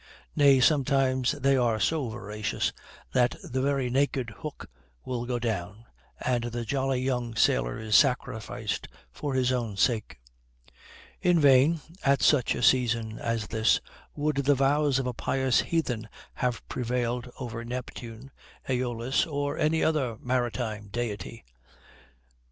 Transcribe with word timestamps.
Nay, 0.35 0.59
sometimes 0.59 1.33
they 1.33 1.55
are 1.55 1.79
so 1.79 2.09
voracious, 2.09 2.73
that 3.13 3.35
the 3.43 3.61
very 3.61 3.87
naked 3.91 4.31
hook 4.39 4.65
will 5.05 5.27
go 5.27 5.37
down, 5.37 5.85
and 6.21 6.45
the 6.45 6.65
jolly 6.65 6.99
young 6.99 7.35
sailor 7.35 7.77
is 7.77 7.95
sacrificed 7.95 8.87
for 9.11 9.35
his 9.35 9.51
own 9.51 9.77
sake. 9.77 10.19
In 11.21 11.39
vain, 11.39 11.81
at 12.03 12.23
such 12.23 12.55
a 12.55 12.63
season 12.63 13.19
as 13.19 13.45
this, 13.45 13.79
would 14.15 14.37
the 14.37 14.55
vows 14.55 14.97
of 14.97 15.05
a 15.05 15.13
pious 15.13 15.61
heathen 15.61 16.09
have 16.33 16.67
prevailed 16.67 17.29
over 17.39 17.63
Neptune, 17.63 18.31
Aeolus, 18.67 19.27
or 19.27 19.55
any 19.59 19.83
other 19.83 20.17
marine 20.19 20.87
deity. 20.87 21.45